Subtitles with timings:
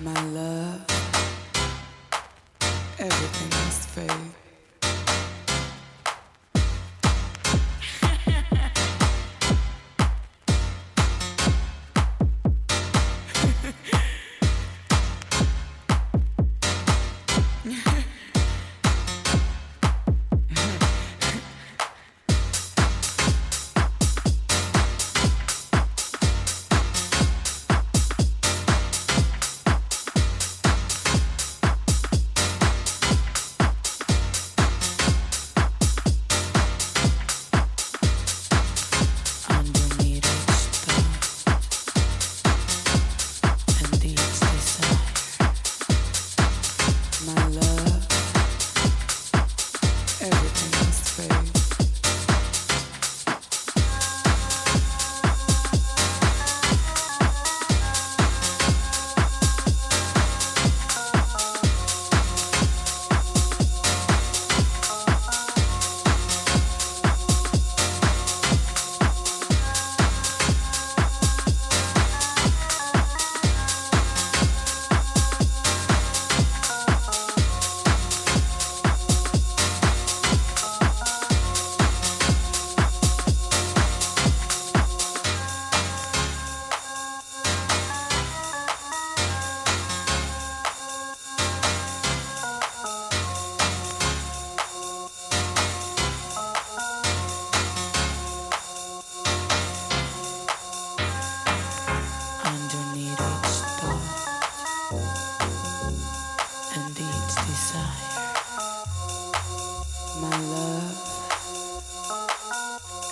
[0.00, 0.84] My love,
[2.98, 4.43] everything must fade.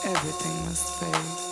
[0.04, 1.51] Everything must fade.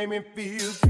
[0.00, 0.89] You make me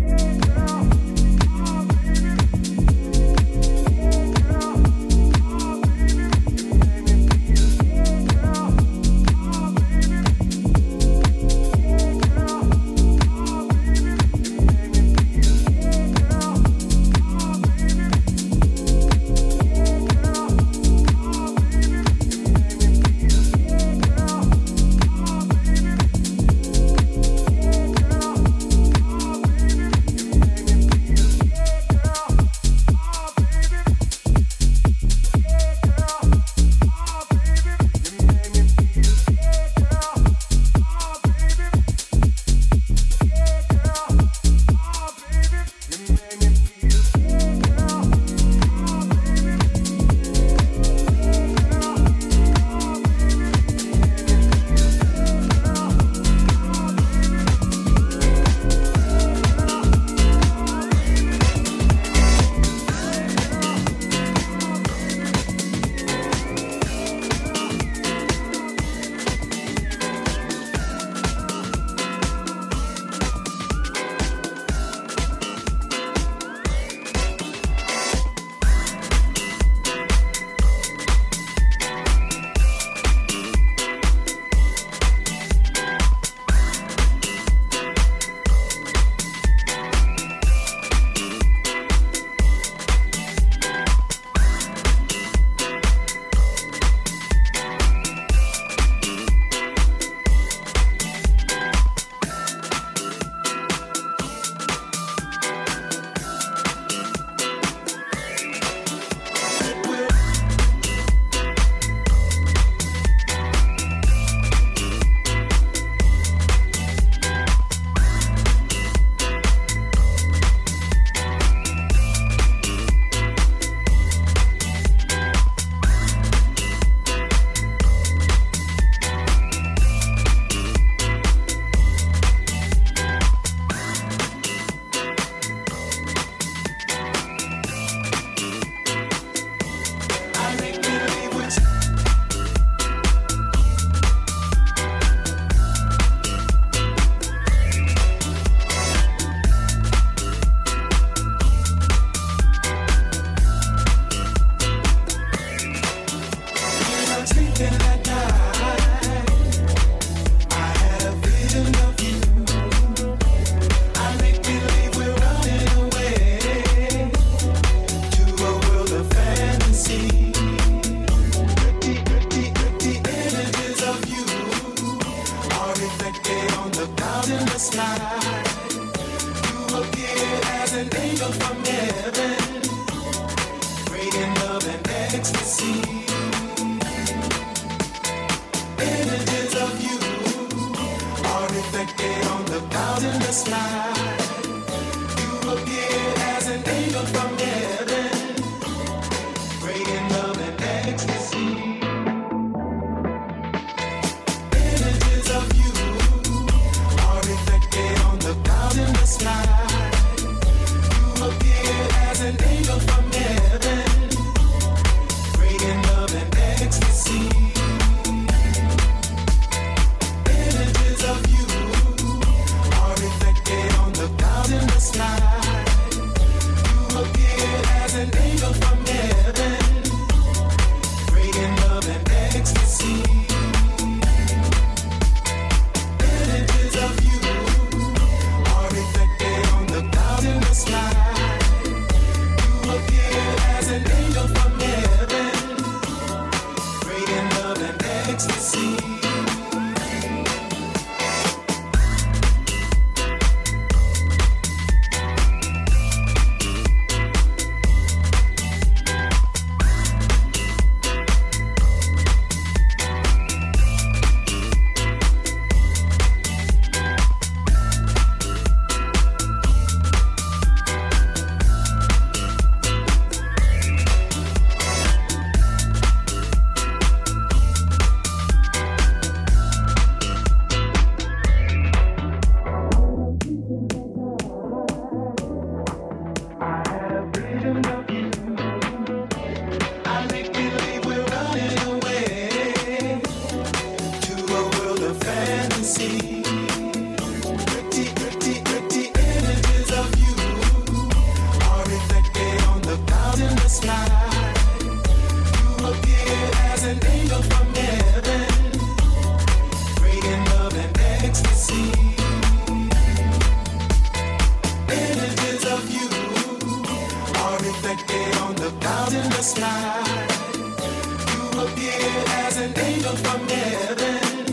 [322.40, 324.24] an angel from heaven,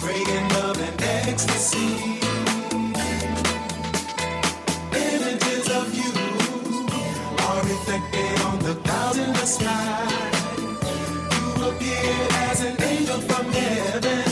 [0.00, 2.18] bringing love and ecstasy.
[4.92, 6.12] Images of you
[7.46, 10.08] are reflected on the clouds in the sky.
[11.36, 14.29] You appeared as an angel from heaven,